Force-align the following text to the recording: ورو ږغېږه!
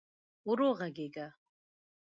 ورو 0.47 0.69
ږغېږه! 0.79 1.27